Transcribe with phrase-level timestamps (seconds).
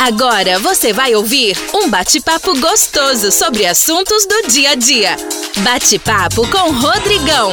[0.00, 5.16] Agora você vai ouvir um bate-papo gostoso sobre assuntos do dia a dia.
[5.58, 7.52] Bate-papo com Rodrigão.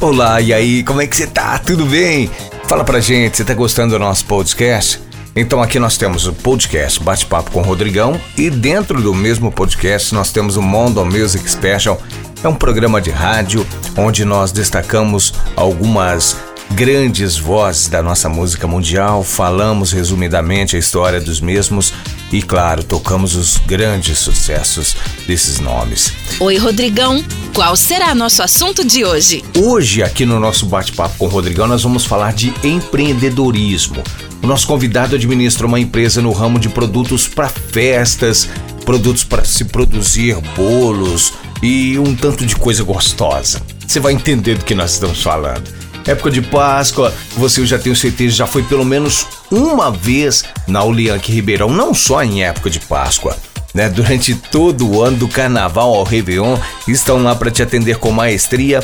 [0.00, 1.58] Olá, e aí, como é que você tá?
[1.58, 2.30] Tudo bem?
[2.68, 5.00] Fala pra gente, você tá gostando do nosso podcast?
[5.34, 10.30] Então aqui nós temos o podcast Bate-Papo com Rodrigão e dentro do mesmo podcast nós
[10.30, 12.00] temos o Mondo Music Special.
[12.42, 13.66] É um programa de rádio
[13.96, 16.36] onde nós destacamos algumas
[16.72, 21.92] grandes vozes da nossa música mundial, falamos resumidamente a história dos mesmos
[22.32, 26.12] e, claro, tocamos os grandes sucessos desses nomes.
[26.40, 27.24] Oi, Rodrigão.
[27.54, 29.44] Qual será nosso assunto de hoje?
[29.56, 34.02] Hoje, aqui no nosso bate-papo com o Rodrigão, nós vamos falar de empreendedorismo.
[34.42, 38.48] O nosso convidado administra uma empresa no ramo de produtos para festas,
[38.84, 43.62] produtos para se produzir bolos e um tanto de coisa gostosa.
[43.86, 45.85] Você vai entender do que nós estamos falando.
[46.06, 50.84] Época de Páscoa, você eu já tenho certeza já foi pelo menos uma vez na
[50.84, 53.36] Ulianque Ribeirão, não só em época de Páscoa.
[53.74, 53.88] Né?
[53.88, 56.56] Durante todo o ano do carnaval ao Réveillon,
[56.88, 58.82] estão lá para te atender com maestria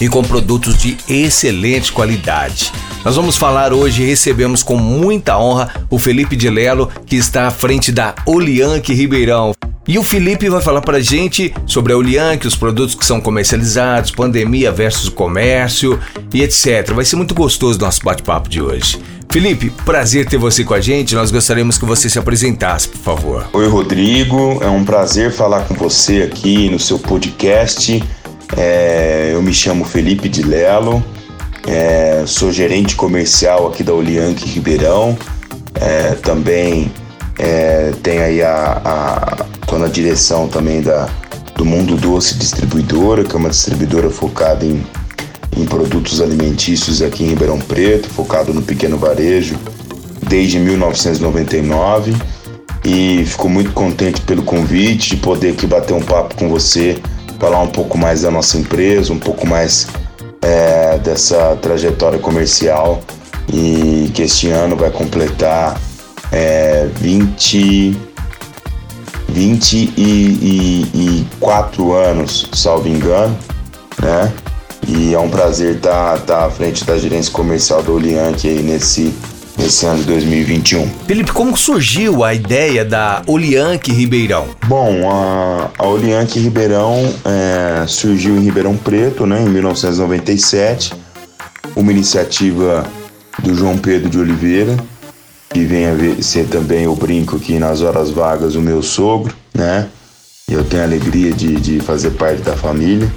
[0.00, 2.72] e com produtos de excelente qualidade.
[3.04, 7.46] Nós vamos falar hoje e recebemos com muita honra o Felipe de Lelo, que está
[7.46, 9.54] à frente da Olianque Ribeirão.
[9.86, 14.10] E o Felipe vai falar pra gente sobre a Olianque, os produtos que são comercializados,
[14.10, 16.00] pandemia versus comércio
[16.32, 16.92] e etc.
[16.94, 18.98] Vai ser muito gostoso o nosso bate-papo de hoje.
[19.30, 21.14] Felipe, prazer ter você com a gente.
[21.14, 23.46] Nós gostaríamos que você se apresentasse, por favor.
[23.52, 24.58] Oi, Rodrigo.
[24.62, 28.02] É um prazer falar com você aqui no seu podcast.
[28.56, 31.04] É, eu me chamo Felipe de Lelo,
[31.66, 35.18] é, sou gerente comercial aqui da Olianque Ribeirão.
[35.74, 36.90] É, também
[37.38, 41.08] é, tem aí a, a, tô na direção também da,
[41.56, 44.86] do Mundo Doce Distribuidora, que é uma distribuidora focada em,
[45.56, 49.58] em produtos alimentícios aqui em Ribeirão Preto, focado no pequeno varejo
[50.28, 52.14] desde 1999.
[52.84, 56.96] E fico muito contente pelo convite de poder aqui bater um papo com você,
[57.40, 59.88] falar um pouco mais da nossa empresa, um pouco mais
[60.40, 63.02] é, dessa trajetória comercial
[63.52, 65.80] e que este ano vai completar
[66.30, 68.13] é, 20,
[69.34, 73.36] 24 anos, salvo engano,
[74.00, 74.32] né?
[74.86, 78.62] E é um prazer estar tá, tá à frente da gerência comercial do Olianque aí
[78.62, 79.12] nesse,
[79.58, 80.88] nesse ano de 2021.
[81.06, 84.46] Felipe, como surgiu a ideia da Olianque Ribeirão?
[84.66, 90.92] Bom, a, a Olianque Ribeirão é, surgiu em Ribeirão Preto, né, em 1997,
[91.74, 92.86] uma iniciativa
[93.42, 94.76] do João Pedro de Oliveira,
[95.54, 99.86] que vem a ser também, eu brinco aqui nas horas vagas, o meu sogro, né?
[100.50, 103.10] Eu tenho a alegria de, de fazer parte da família.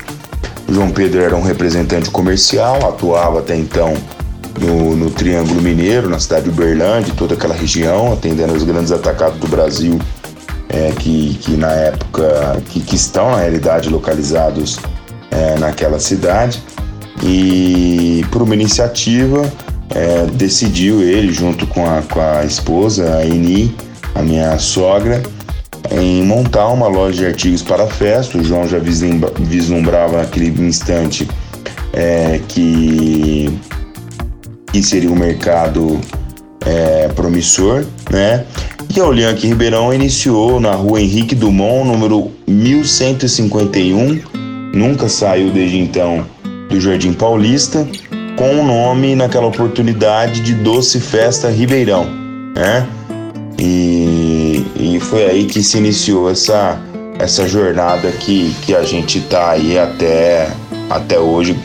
[0.70, 3.92] O João Pedro era um representante comercial, atuava até então
[4.62, 9.40] no, no Triângulo Mineiro, na cidade de Uberlândia, toda aquela região, atendendo os grandes atacados
[9.40, 10.00] do Brasil,
[10.70, 14.78] é, que, que na época, que, que estão na realidade localizados
[15.32, 16.62] é, naquela cidade.
[17.24, 19.52] E por uma iniciativa,
[19.96, 23.74] é, decidiu ele, junto com a, com a esposa, a Eni,
[24.16, 25.22] a minha sogra,
[25.92, 28.38] em montar uma loja de artigos para festa.
[28.38, 31.28] O João já vislumbrava naquele instante
[31.94, 33.50] é, que,
[34.72, 36.00] que seria um mercado
[36.66, 38.46] é, promissor, né?
[38.96, 44.22] E a Olianque Ribeirão iniciou na rua Henrique Dumont, número 1151,
[44.74, 46.26] nunca saiu desde então
[46.70, 47.88] do Jardim Paulista,
[48.38, 52.06] com o nome naquela oportunidade de Doce Festa Ribeirão,
[52.56, 52.88] né?
[53.60, 56.80] E, e foi aí que se iniciou essa,
[57.18, 60.52] essa jornada que, que a gente está aí até,
[60.88, 61.58] até hoje,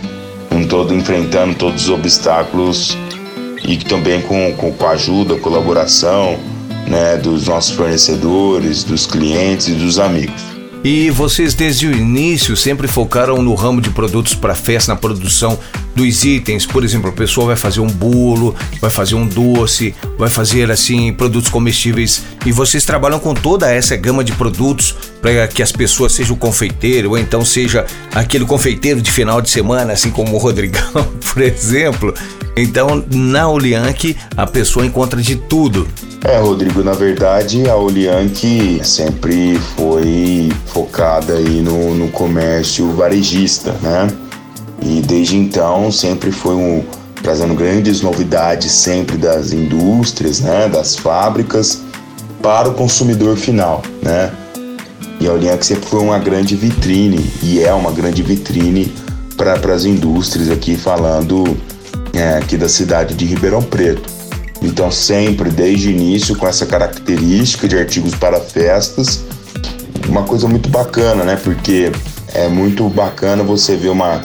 [0.48, 2.96] com todo, enfrentando todos os obstáculos
[3.62, 6.38] e também com, com, com a ajuda, colaboração
[6.88, 10.52] né, dos nossos fornecedores, dos clientes e dos amigos.
[10.82, 15.56] E vocês desde o início sempre focaram no ramo de produtos para festa, na produção
[15.94, 16.66] dos itens.
[16.66, 21.12] Por exemplo, a pessoa vai fazer um bolo, vai fazer um doce, vai fazer assim
[21.12, 26.12] produtos comestíveis e vocês trabalham com toda essa gama de produtos para que as pessoas
[26.12, 31.06] sejam confeiteiro ou então seja aquele confeiteiro de final de semana, assim como o Rodrigão,
[31.32, 32.14] por exemplo.
[32.56, 35.88] Então, na Olianque, a pessoa encontra de tudo.
[36.24, 44.08] É, Rodrigo, na verdade, a Olianque sempre foi focada aí no, no comércio varejista, né?
[44.84, 46.84] E desde então sempre foi um,
[47.22, 51.80] trazendo grandes novidades sempre das indústrias, né, das fábricas
[52.42, 54.32] para o consumidor final, né?
[55.20, 58.92] E a Olianque sempre foi uma grande vitrine e é uma grande vitrine
[59.36, 61.56] para as indústrias aqui falando
[62.12, 64.10] é, aqui da cidade de Ribeirão Preto.
[64.60, 69.24] Então, sempre, desde o início, com essa característica de artigos para festas.
[70.08, 71.36] Uma coisa muito bacana, né?
[71.36, 71.90] Porque
[72.32, 74.22] é muito bacana você ver uma,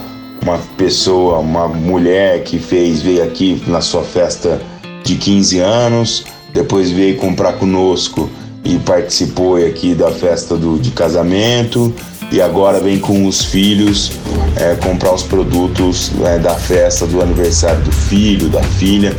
[0.47, 4.61] uma pessoa, uma mulher que fez, veio aqui na sua festa
[5.03, 6.23] de 15 anos,
[6.53, 8.29] depois veio comprar conosco
[8.63, 11.93] e participou aqui da festa do, de casamento
[12.31, 14.11] e agora vem com os filhos
[14.55, 19.15] é, comprar os produtos é, da festa do aniversário do filho, da filha.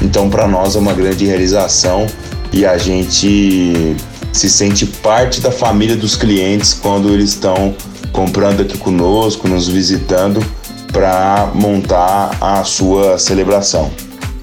[0.00, 2.06] Então, para nós é uma grande realização
[2.52, 3.96] e a gente
[4.32, 7.74] se sente parte da família dos clientes quando eles estão
[8.12, 10.44] comprando aqui conosco, nos visitando
[10.92, 13.90] para montar a sua celebração.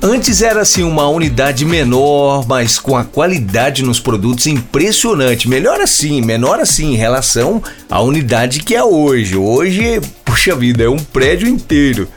[0.01, 5.49] Antes era assim uma unidade menor, mas com a qualidade nos produtos impressionante.
[5.49, 9.35] Melhor assim, menor assim em relação à unidade que é hoje.
[9.35, 12.07] Hoje, puxa vida, é um prédio inteiro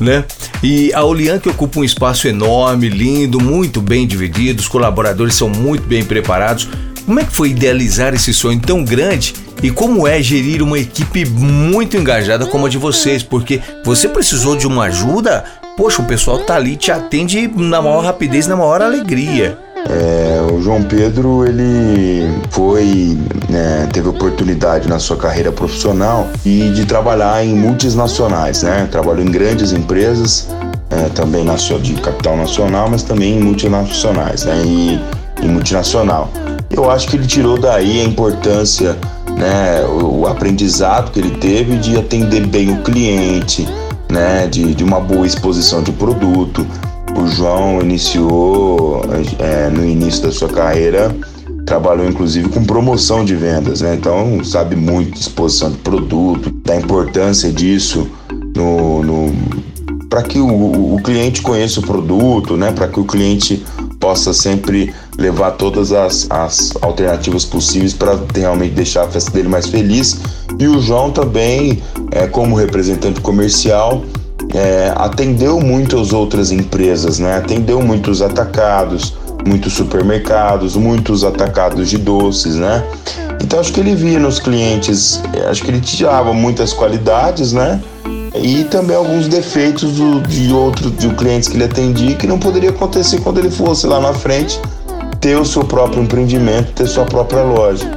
[0.00, 0.24] né?
[0.62, 5.48] E a Olian que ocupa um espaço enorme, lindo, muito bem dividido, os colaboradores são
[5.48, 6.68] muito bem preparados.
[7.04, 11.24] Como é que foi idealizar esse sonho tão grande e como é gerir uma equipe
[11.24, 13.22] muito engajada como a de vocês?
[13.22, 15.44] Porque você precisou de uma ajuda,
[15.76, 19.58] poxa, o pessoal tá ali te atende na maior rapidez, na maior alegria.
[19.88, 23.18] É, o João Pedro ele foi
[23.48, 28.86] né, teve oportunidade na sua carreira profissional e de trabalhar em multinacionais, né?
[28.90, 30.48] Trabalhou em grandes empresas,
[30.90, 34.62] é, também na sua, de capital nacional, mas também em multinacionais, né?
[34.64, 35.00] E,
[35.42, 36.30] e multinacional.
[36.70, 38.96] Eu acho que ele tirou daí a importância,
[39.40, 39.84] né?
[39.86, 43.66] O, aprendizado que ele teve de atender bem o cliente,
[44.10, 44.46] né?
[44.46, 46.66] De, de uma boa exposição de produto
[47.16, 49.02] o João iniciou
[49.38, 51.14] é, no início da sua carreira,
[51.66, 53.94] trabalhou inclusive com promoção de vendas, né?
[53.94, 58.08] Então sabe muito de exposição de produto, da importância disso
[58.56, 59.32] no, no
[60.08, 62.72] para que o, o, cliente conheça o produto, né?
[62.72, 63.64] Para que o cliente
[64.00, 69.66] possa sempre levar todas as, as alternativas possíveis para realmente deixar a festa dele mais
[69.66, 70.18] feliz.
[70.58, 74.02] E o João também, é, como representante comercial,
[74.54, 77.36] é, atendeu muito as outras empresas, né?
[77.36, 79.14] Atendeu muitos atacados,
[79.46, 82.82] muitos supermercados, muitos atacados de doces, né?
[83.42, 87.80] Então acho que ele via nos clientes, é, acho que ele tirava muitas qualidades, né?
[88.34, 92.70] E também alguns defeitos do, de outros de clientes que ele atendia que não poderia
[92.70, 94.60] acontecer quando ele fosse lá na frente
[95.20, 97.90] ter o seu próprio empreendimento, ter sua própria loja.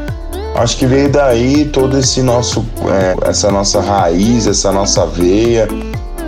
[0.55, 5.67] Acho que veio daí todo esse nosso, é, essa nossa raiz, essa nossa veia,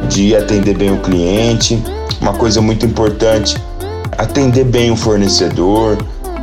[0.10, 1.81] de atender bem o cliente.
[2.22, 3.56] Uma coisa muito importante,
[4.18, 5.98] atender bem o fornecedor,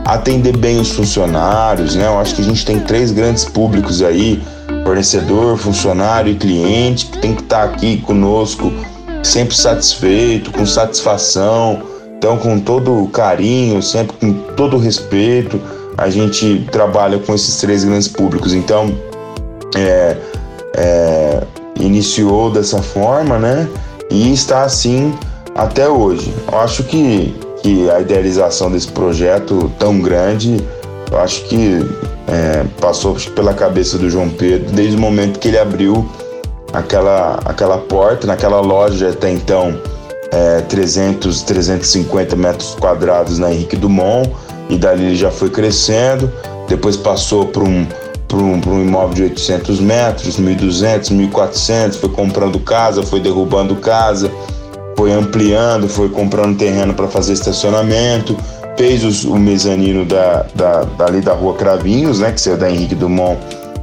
[0.05, 2.07] atender bem os funcionários, né?
[2.07, 4.43] Eu acho que a gente tem três grandes públicos aí,
[4.85, 8.73] fornecedor, funcionário e cliente, que tem que estar aqui conosco
[9.23, 11.83] sempre satisfeito, com satisfação,
[12.17, 15.61] então com todo carinho, sempre com todo respeito,
[15.97, 18.53] a gente trabalha com esses três grandes públicos.
[18.55, 18.95] Então,
[19.77, 20.17] é,
[20.77, 21.43] é,
[21.79, 23.69] iniciou dessa forma, né?
[24.11, 25.13] E está assim
[25.55, 26.33] até hoje.
[26.51, 30.57] Eu acho que, que a idealização desse projeto tão grande,
[31.13, 31.79] eu acho que
[32.27, 36.09] é, passou pela cabeça do João Pedro desde o momento que ele abriu
[36.73, 39.79] aquela, aquela porta, naquela loja até então
[40.33, 44.31] é, 300, 350 metros quadrados na Henrique Dumont,
[44.71, 46.33] e dali ele já foi crescendo,
[46.67, 47.87] depois passou para um
[48.35, 54.31] um, um, imóvel de 800 metros, 1.200, 1.400, foi comprando casa, foi derrubando casa,
[54.97, 58.35] foi ampliando, foi comprando terreno para fazer estacionamento,
[58.77, 62.95] fez os, o mezanino da, da, dali da Rua Cravinhos, né, que saiu da Henrique
[62.95, 63.39] Dumont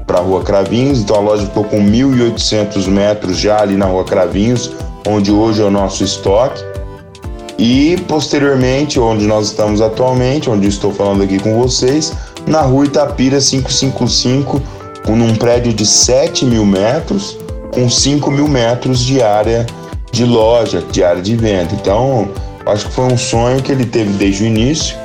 [0.05, 4.03] para a Rua Cravinhos, então a loja ficou com 1.800 metros já ali na Rua
[4.03, 4.71] Cravinhos,
[5.07, 6.63] onde hoje é o nosso estoque.
[7.57, 12.13] E posteriormente, onde nós estamos atualmente, onde estou falando aqui com vocês,
[12.47, 14.61] na rua Itapira 555,
[15.09, 17.37] num prédio de 7 mil metros,
[17.73, 19.65] com 5 mil metros de área
[20.11, 21.73] de loja, de área de venda.
[21.73, 22.29] Então,
[22.69, 24.97] acho que foi um sonho que ele teve desde o início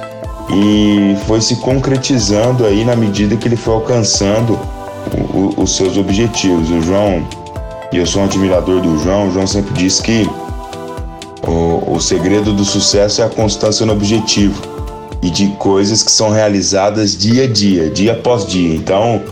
[0.50, 4.59] e foi se concretizando aí na medida que ele foi alcançando
[5.12, 6.71] o, o, os seus objetivos.
[6.71, 7.26] O João,
[7.92, 10.28] e eu sou um admirador do João, o João sempre diz que
[11.47, 14.61] o, o segredo do sucesso é a constância no objetivo
[15.23, 18.75] e de coisas que são realizadas dia a dia, dia após dia.
[18.75, 19.23] Então,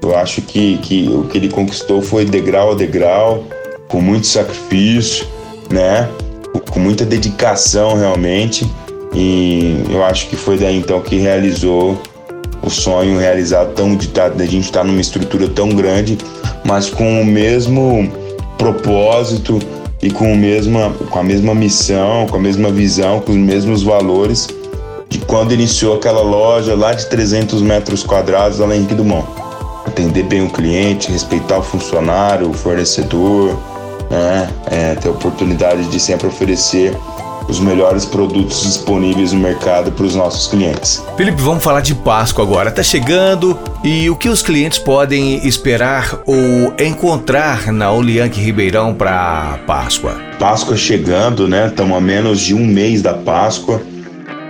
[0.00, 3.44] eu acho que, que o que ele conquistou foi degrau a degrau,
[3.88, 5.26] com muito sacrifício,
[5.70, 6.08] né?
[6.70, 8.68] Com muita dedicação realmente.
[9.14, 12.00] E eu acho que foi daí então que realizou
[12.62, 16.18] o sonho realizado tão de, tá, de a gente estar tá numa estrutura tão grande,
[16.64, 18.10] mas com o mesmo
[18.56, 19.58] propósito
[20.02, 23.82] e com, o mesma, com a mesma missão, com a mesma visão, com os mesmos
[23.82, 24.48] valores
[25.08, 29.26] de quando iniciou aquela loja lá de 300 metros quadrados em Henrique Dumont.
[29.86, 33.56] Atender bem o cliente, respeitar o funcionário, o fornecedor,
[34.10, 34.48] né?
[34.70, 36.96] É, ter a oportunidade de sempre oferecer
[37.48, 41.02] os melhores produtos disponíveis no mercado para os nossos clientes.
[41.16, 42.70] Felipe, vamos falar de Páscoa agora.
[42.70, 49.58] Está chegando e o que os clientes podem esperar ou encontrar na Olianque Ribeirão para
[49.66, 50.16] Páscoa?
[50.38, 51.68] Páscoa chegando, né?
[51.68, 53.80] Estamos a menos de um mês da Páscoa.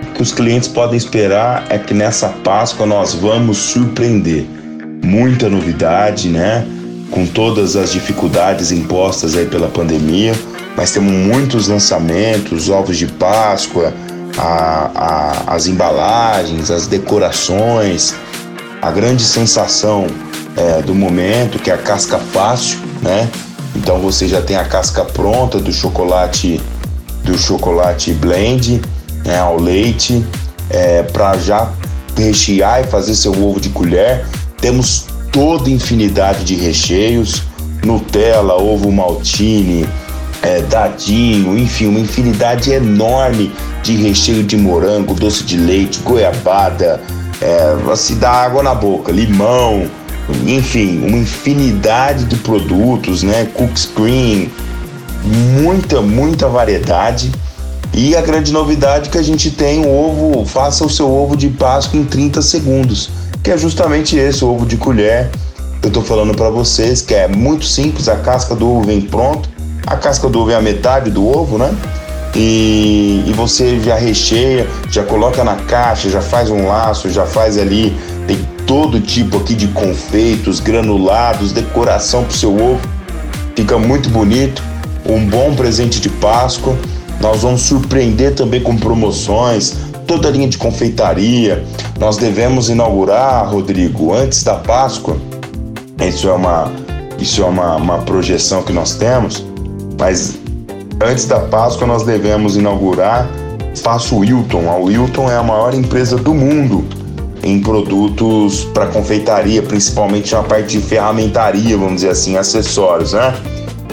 [0.09, 4.45] O que os clientes podem esperar é que nessa Páscoa nós vamos surpreender.
[5.03, 6.65] Muita novidade, né?
[7.15, 10.35] Com todas as dificuldades impostas aí pela pandemia
[10.75, 13.93] mas temos muitos lançamentos, ovos de Páscoa,
[14.37, 18.13] a, a, as embalagens, as decorações,
[18.81, 20.07] a grande sensação
[20.55, 23.29] é, do momento que é a casca fácil, né?
[23.75, 26.61] Então você já tem a casca pronta do chocolate
[27.23, 28.81] do chocolate blend
[29.25, 30.23] né, ao leite
[30.69, 31.71] é, para já
[32.15, 34.25] rechear e fazer seu ovo de colher.
[34.61, 37.43] Temos toda infinidade de recheios,
[37.83, 39.85] Nutella, ovo maltine,
[40.41, 43.51] é, dadinho, enfim, uma infinidade enorme
[43.83, 47.01] de recheio de morango, doce de leite, goiabada,
[47.41, 49.91] é, se dá água na boca, limão,
[50.47, 53.45] enfim, uma infinidade de produtos, né?
[53.53, 54.47] Cook cream,
[55.61, 57.29] muita, muita variedade.
[57.93, 61.35] E a grande novidade é que a gente tem o ovo, faça o seu ovo
[61.35, 63.09] de Páscoa em 30 segundos,
[63.45, 65.29] que é justamente esse, o ovo de colher.
[65.83, 69.47] Eu tô falando para vocês que é muito simples, a casca do ovo vem pronto,
[69.85, 71.71] a casca do ovo é a metade do ovo, né?
[72.35, 77.59] E, e, você já recheia, já coloca na caixa, já faz um laço, já faz
[77.59, 77.95] ali,
[78.27, 82.81] tem todo tipo aqui de confeitos, granulados, decoração para o seu ovo.
[83.55, 84.63] Fica muito bonito,
[85.05, 86.75] um bom presente de Páscoa.
[87.21, 91.63] Nós vamos surpreender também com promoções, toda a linha de confeitaria.
[91.99, 95.17] Nós devemos inaugurar, Rodrigo, antes da Páscoa.
[96.05, 96.71] Isso é uma,
[97.19, 99.43] isso é uma, uma projeção que nós temos
[99.99, 100.37] mas
[101.03, 103.29] antes da Páscoa nós devemos inaugurar
[103.75, 104.69] Faço Wilton.
[104.69, 106.85] A Wilton é a maior empresa do mundo
[107.43, 113.33] em produtos para confeitaria, principalmente na parte de ferramentaria, vamos dizer assim, acessórios, né?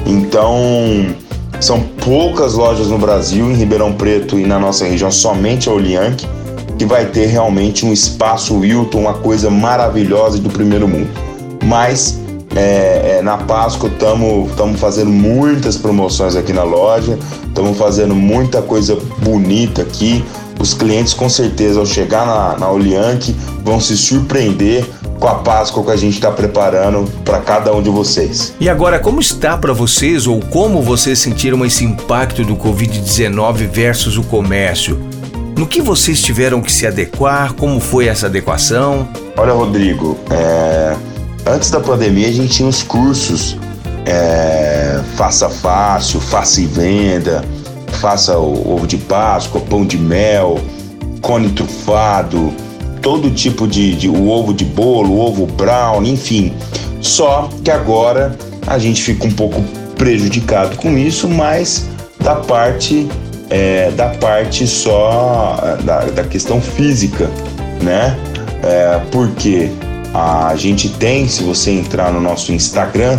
[0.07, 1.15] Então,
[1.63, 6.27] são poucas lojas no Brasil, em Ribeirão Preto e na nossa região, somente a Olianque,
[6.77, 11.09] que vai ter realmente um espaço Wilton, uma coisa maravilhosa do primeiro mundo.
[11.65, 12.19] Mas
[12.57, 17.17] é, é, na Páscoa estamos fazendo muitas promoções aqui na loja,
[17.47, 20.25] estamos fazendo muita coisa bonita aqui.
[20.59, 22.67] Os clientes com certeza ao chegar na, na
[23.65, 24.85] vão se surpreender
[25.23, 28.53] com a Páscoa que a gente está preparando para cada um de vocês.
[28.59, 34.17] E agora, como está para vocês ou como vocês sentiram esse impacto do Covid-19 versus
[34.17, 35.01] o comércio?
[35.57, 37.53] No que vocês tiveram que se adequar?
[37.53, 39.09] Como foi essa adequação?
[39.37, 40.97] Olha, Rodrigo, é
[41.47, 43.57] Antes da pandemia, a gente tinha os cursos
[44.05, 47.45] é, Faça Fácil, Faça e Venda,
[48.01, 50.59] Faça o ovo de Páscoa, pão de mel,
[51.21, 52.53] cone trufado,
[53.03, 56.53] todo tipo de, de o ovo de bolo, ovo brown, enfim.
[57.01, 59.61] Só que agora a gente fica um pouco
[59.97, 61.87] prejudicado com isso, mas
[62.21, 63.09] da parte
[63.51, 67.31] é, da parte só da, da questão física,
[67.83, 68.17] né?
[68.63, 69.71] É, porque
[70.15, 73.19] a gente tem, se você entrar no nosso Instagram,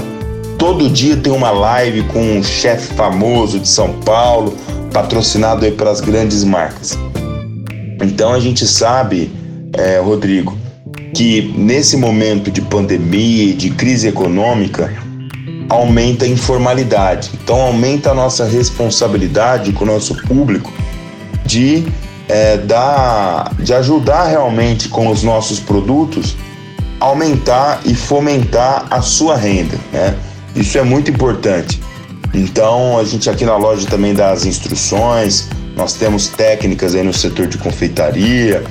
[0.57, 4.57] todo dia tem uma live com um chefe famoso de São Paulo,
[4.91, 6.97] patrocinado aí pelas grandes marcas.
[8.01, 9.31] Então a gente sabe,
[9.73, 10.57] é, Rodrigo,
[11.13, 14.93] que nesse momento de pandemia de crise econômica,
[15.69, 17.31] aumenta a informalidade.
[17.43, 20.71] Então aumenta a nossa responsabilidade com o nosso público
[21.45, 21.85] de,
[22.27, 26.35] é, dar, de ajudar realmente com os nossos produtos
[26.99, 30.15] aumentar e fomentar a sua renda, né?
[30.55, 31.81] Isso é muito importante.
[32.33, 37.13] Então, a gente aqui na loja também dá as instruções, nós temos técnicas aí no
[37.13, 38.63] setor de confeitaria.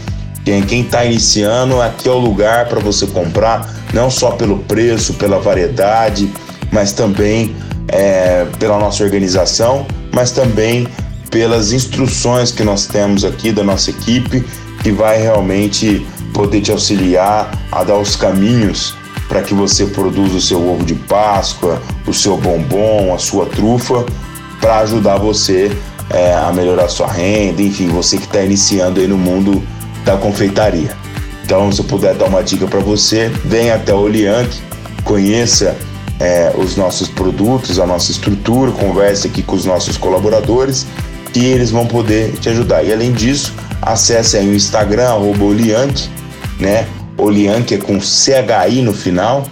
[0.45, 5.39] Quem está iniciando, aqui é o lugar para você comprar, não só pelo preço, pela
[5.39, 6.33] variedade,
[6.73, 7.55] mas também
[7.89, 10.89] é, pela nossa organização, mas também
[11.31, 14.45] pelas instruções que nós temos aqui da nossa equipe,
[14.83, 18.95] que vai realmente poder te auxiliar a dar os caminhos
[19.29, 24.05] para que você produza o seu ovo de Páscoa, o seu bombom, a sua trufa,
[24.61, 25.71] para ajudar você
[26.11, 29.63] é, a melhorar sua renda, enfim, você que está iniciando aí no mundo
[30.04, 30.97] da confeitaria.
[31.44, 34.61] Então, se eu puder dar uma dica para você, venha até o Olianque,
[35.04, 35.76] conheça
[36.21, 40.87] é, os nossos produtos, a nossa estrutura, converse aqui com os nossos colaboradores
[41.32, 42.82] que eles vão poder te ajudar.
[42.85, 46.09] E além disso, acesse aí o Instagram, arroba Oliank,
[46.61, 46.87] né?
[47.16, 49.44] Oliank é com CHI no final.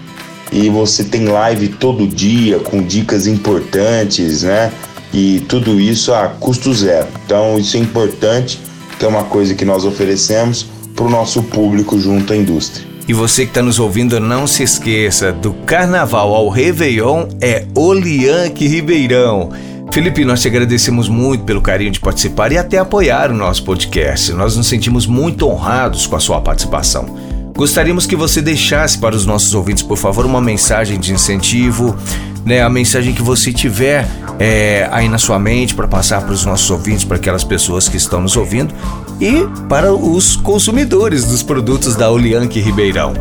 [0.53, 4.73] E você tem live todo dia com dicas importantes, né?
[5.13, 7.07] E tudo isso a custo zero.
[7.25, 8.61] Então isso é importante,
[9.01, 12.87] que é uma coisa que nós oferecemos para o nosso público junto à indústria.
[13.09, 18.69] E você que está nos ouvindo, não se esqueça, do Carnaval ao Réveillon é Olianque
[18.69, 19.53] Ribeirão.
[19.91, 24.35] Felipe, nós te agradecemos muito pelo carinho de participar e até apoiar o nosso podcast.
[24.35, 27.17] Nós nos sentimos muito honrados com a sua participação.
[27.57, 31.97] Gostaríamos que você deixasse para os nossos ouvintes, por favor, uma mensagem de incentivo,
[32.45, 32.63] né?
[32.63, 34.07] A mensagem que você tiver
[34.39, 37.97] é, aí na sua mente para passar para os nossos ouvintes, para aquelas pessoas que
[37.97, 38.75] estão nos ouvindo
[39.21, 43.13] e para os consumidores dos produtos da Olianque Ribeirão.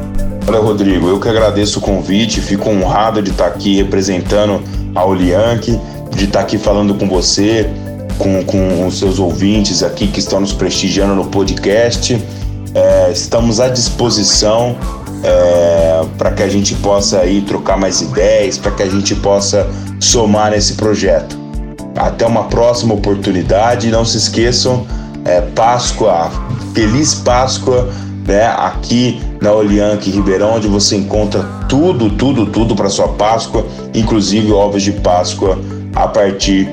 [0.48, 4.64] Olha, Rodrigo, eu que agradeço o convite, fico honrado de estar aqui representando
[4.96, 5.80] a Olianque
[6.16, 7.70] de estar aqui falando com você,
[8.18, 12.22] com, com os seus ouvintes aqui que estão nos prestigiando no podcast.
[12.74, 14.76] É, estamos à disposição
[15.24, 19.68] é, para que a gente possa aí trocar mais ideias, para que a gente possa
[20.00, 21.38] somar nesse projeto.
[21.96, 23.90] Até uma próxima oportunidade.
[23.90, 24.86] Não se esqueçam,
[25.26, 26.32] é, Páscoa,
[26.74, 27.90] feliz Páscoa,
[28.28, 28.48] né?
[28.48, 34.84] Aqui na Olianque Ribeirão, onde você encontra tudo, tudo, tudo para sua Páscoa, inclusive ovos
[34.84, 35.58] de Páscoa
[35.96, 36.70] a partir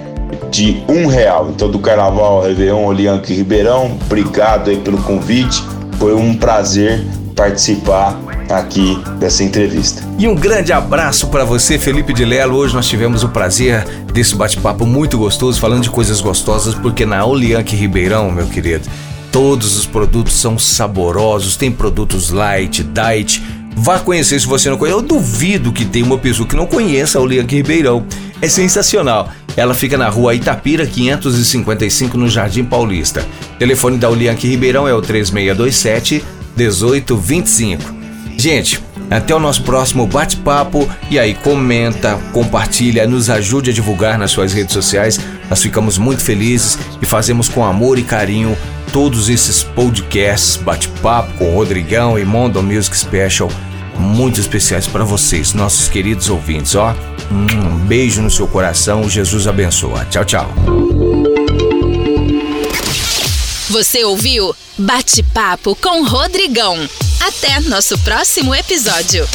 [0.51, 1.51] de um real.
[1.51, 5.65] Então, do Carnaval Réveillon Olianque Ribeirão, obrigado aí pelo convite.
[5.99, 7.05] Foi um prazer
[7.37, 10.03] participar aqui dessa entrevista.
[10.19, 12.57] E um grande abraço para você, Felipe de Lelo.
[12.57, 17.25] Hoje nós tivemos o prazer desse bate-papo muito gostoso, falando de coisas gostosas, porque na
[17.25, 18.89] Olianque Ribeirão, meu querido,
[19.31, 23.43] todos os produtos são saborosos, tem produtos light, diet.
[23.79, 24.99] Vá conhecer se você não conhece.
[24.99, 28.07] Eu duvido que tenha uma pessoa que não conheça a Olianque Ribeirão
[28.41, 29.29] é sensacional.
[29.57, 33.27] Ela fica na rua Itapira 555 no Jardim Paulista.
[33.55, 36.23] O telefone da Ulianque Ribeirão é o 3627
[36.57, 37.95] 1825.
[38.37, 44.31] Gente, até o nosso próximo bate-papo e aí comenta, compartilha, nos ajude a divulgar nas
[44.31, 45.19] suas redes sociais.
[45.49, 48.57] Nós ficamos muito felizes e fazemos com amor e carinho
[48.93, 53.51] todos esses podcasts, bate-papo com Rodrigão e Mondo Music Special
[53.99, 56.95] muito especiais para vocês, nossos queridos ouvintes, ó.
[57.31, 60.05] Um beijo no seu coração, Jesus abençoa.
[60.11, 61.06] Tchau, tchau.
[63.77, 66.79] Você ouviu Bate-papo com Rodrigão.
[67.21, 69.29] Até nosso próximo episódio.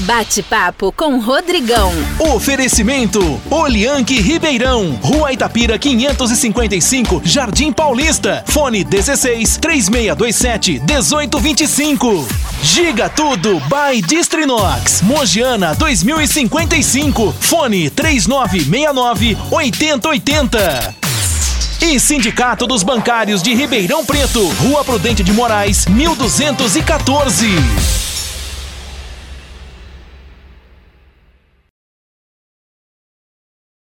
[0.00, 1.92] Bate-papo com Rodrigão.
[2.34, 8.42] Oferecimento: Olianque Ribeirão, Rua Itapira 555, Jardim Paulista.
[8.48, 12.26] Fone 16 3627 1825.
[12.64, 17.32] Giga Tudo by Distrinox, Mogiana 2055.
[17.38, 21.11] Fone 3969 8080.
[21.82, 28.01] E Sindicato dos Bancários de Ribeirão Preto, Rua Prudente de Moraes, 1214.